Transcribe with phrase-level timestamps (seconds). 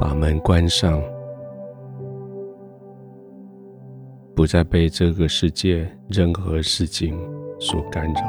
[0.00, 0.98] 把门关上，
[4.34, 7.20] 不再被这个世界任何事情
[7.58, 8.22] 所干扰。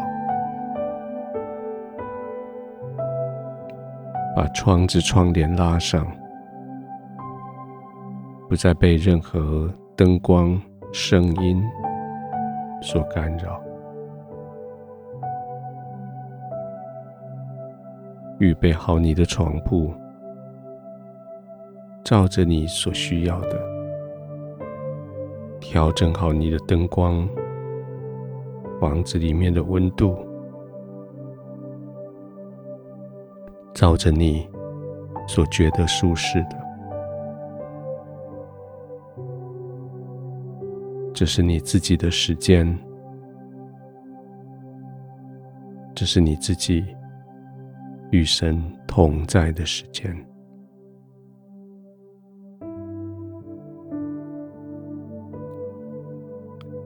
[4.35, 6.05] 把窗子窗帘拉上，
[8.49, 10.61] 不再被任何灯光、
[10.91, 11.63] 声音
[12.81, 13.63] 所干扰。
[18.39, 19.93] 预备好你的床铺，
[22.03, 23.61] 照着你所需要的，
[25.59, 27.27] 调整好你的灯光，
[28.79, 30.17] 房子里面的温度，
[33.73, 34.49] 照着你
[35.27, 36.57] 所觉得舒适的。
[41.13, 42.77] 这是你自己的时间，
[45.93, 46.83] 这是你自己。
[48.13, 50.13] 与神同在的时间，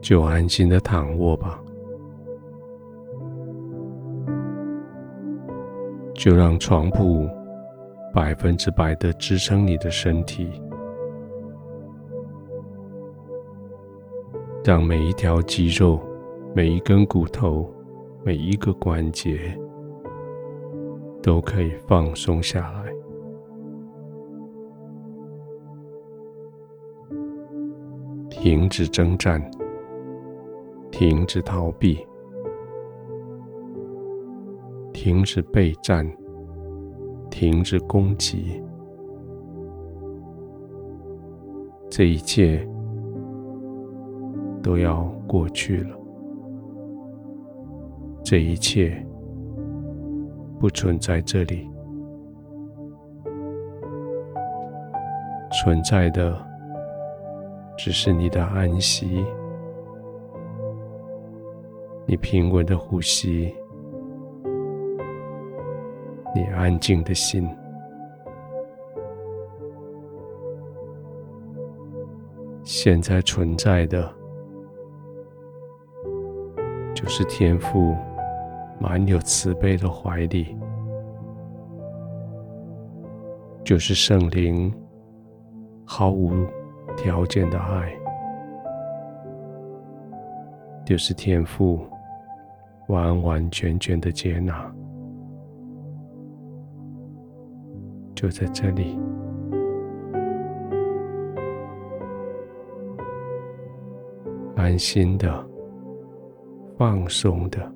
[0.06, 1.60] 就安心的躺卧吧，
[6.14, 7.28] 就让床铺
[8.14, 10.48] 百分之百的支撑你的身体，
[14.64, 16.00] 让每一条肌肉、
[16.54, 17.68] 每一根骨头、
[18.22, 19.58] 每一个关节。
[21.20, 22.92] 都可以放松下来，
[28.30, 29.42] 停止征战，
[30.98, 32.06] 停止逃避，
[34.94, 36.10] 停止备战，
[37.28, 38.62] 停止攻击，
[41.90, 42.66] 这一切
[44.62, 45.94] 都要过去了，
[48.24, 49.06] 这一切。
[50.58, 51.68] 不存在这里，
[55.52, 56.34] 存在的
[57.76, 59.22] 只是你的安息，
[62.06, 63.54] 你平稳的呼吸，
[66.34, 67.48] 你安静的心。
[72.62, 74.12] 现在存在的
[76.94, 77.94] 就是天父。
[78.78, 80.54] 满有慈悲的怀里，
[83.64, 84.70] 就是圣灵
[85.82, 86.46] 毫无
[86.94, 87.90] 条件的爱，
[90.84, 91.86] 就是天父
[92.88, 94.74] 完完全全的接纳，
[98.14, 98.98] 就在这里，
[104.54, 105.46] 安心的，
[106.78, 107.72] 放松的。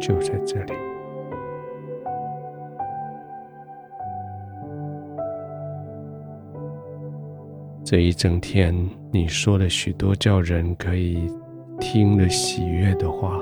[0.00, 0.72] 就在这里，
[7.84, 8.74] 这一整天，
[9.12, 11.30] 你说了许多叫人可以
[11.80, 13.40] 听了喜悦的话，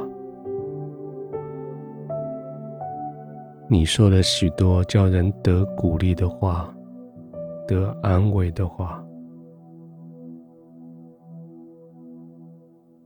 [3.69, 6.73] 你说了许多叫人得鼓励的话，
[7.67, 9.05] 得安慰的话，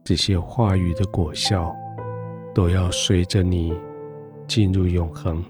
[0.04, 1.75] 这些话语的果效。
[2.54, 3.72] 都要随着你
[4.47, 5.43] 进入永恒。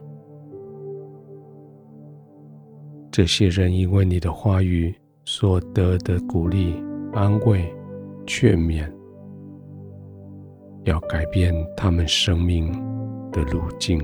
[3.11, 4.95] 这些人因为你的话语
[5.25, 6.81] 所得的鼓励、
[7.13, 7.75] 安慰、
[8.25, 8.89] 劝勉，
[10.85, 12.73] 要改变他们生命
[13.31, 14.01] 的路径。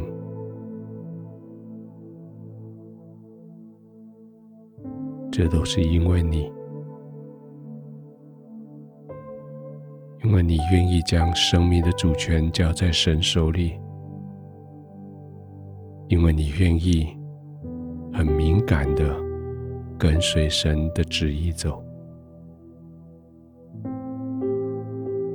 [5.30, 6.52] 这都是因为你。
[10.24, 13.80] 因为你愿意将生命的主权交在神手里，
[16.08, 17.16] 因为你愿意
[18.12, 19.16] 很敏感的
[19.96, 21.82] 跟随神的旨意走，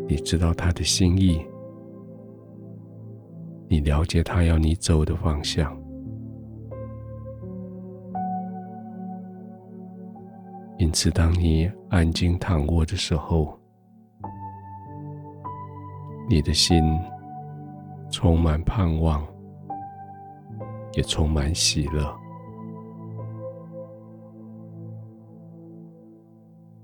[0.07, 1.43] 你知道他的心意，
[3.67, 5.75] 你了解他要你走的方向，
[10.77, 13.57] 因此，当你安静躺卧的时候，
[16.29, 16.83] 你的心
[18.11, 19.25] 充满盼望，
[20.93, 22.13] 也充满喜乐。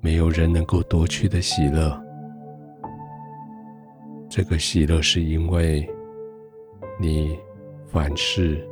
[0.01, 2.08] 没有人能够夺去的喜乐。
[4.29, 5.89] 这个喜乐是因为
[6.99, 7.37] 你
[7.87, 8.63] 凡事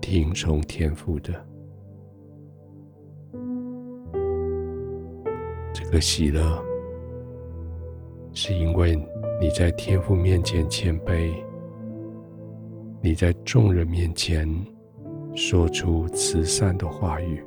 [0.00, 1.32] 听从天父的。
[5.72, 6.62] 这个喜乐
[8.32, 8.96] 是因为。
[9.38, 11.30] 你在天父面前谦卑，
[13.02, 14.48] 你在众人面前
[15.34, 17.44] 说出慈善的话语，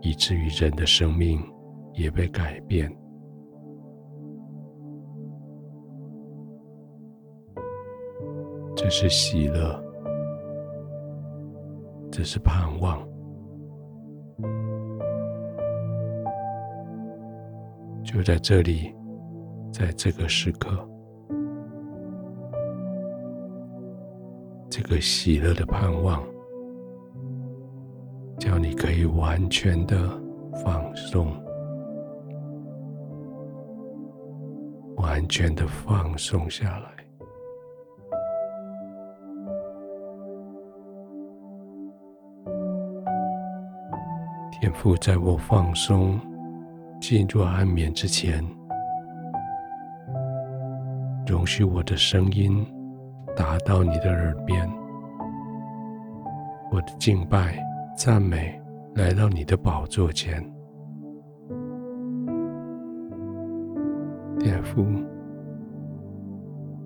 [0.00, 1.40] 以至于人的生命
[1.92, 2.92] 也被改变。
[8.90, 9.80] 是喜乐，
[12.10, 12.98] 这是盼望。
[18.02, 18.92] 就在这里，
[19.72, 20.86] 在这个时刻。
[24.68, 26.20] 这个喜乐的盼望，
[28.38, 29.96] 叫你可以完全的
[30.64, 31.32] 放松，
[34.96, 36.99] 完全的放松下来。
[44.70, 46.16] 天父，在我放松
[47.00, 48.40] 进入安眠之前，
[51.26, 52.64] 容许我的声音。
[53.36, 54.68] 达到你的耳边，
[56.70, 57.56] 我的敬拜、
[57.96, 58.60] 赞美
[58.94, 60.40] 来到你的宝座前。
[64.38, 64.84] 天父，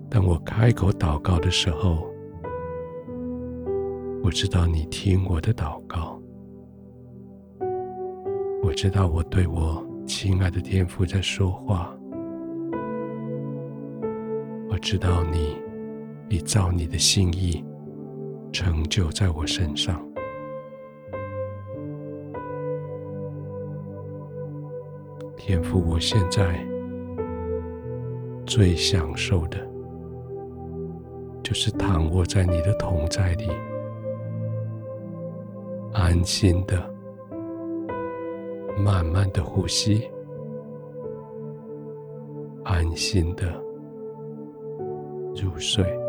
[0.09, 2.07] 当我开口祷告的时候，
[4.23, 6.14] 我知道你听我的祷告。
[8.75, 11.95] 知道我对我亲爱的天父在说话。
[14.69, 15.63] 我知道你。
[16.27, 17.63] 已照你的心意
[18.51, 20.05] 成就在我身上，
[25.37, 26.59] 天父，我现在
[28.45, 29.57] 最享受的，
[31.41, 33.49] 就是躺卧在你的同在里，
[35.93, 36.94] 安心的、
[38.77, 40.09] 慢慢的呼吸，
[42.63, 43.51] 安心的
[45.35, 46.04] 入睡。